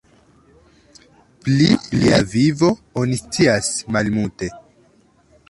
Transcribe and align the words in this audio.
Pli 1.43 1.67
lia 1.97 2.19
vivo 2.33 2.71
oni 3.03 3.21
scias 3.27 3.71
malmulte. 3.93 4.53